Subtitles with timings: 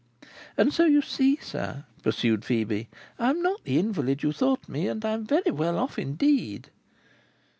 [0.57, 2.87] "And so you see, sir," pursued Phœbe,
[3.19, 6.71] "I am not the invalid you thought me, and I am very well off indeed."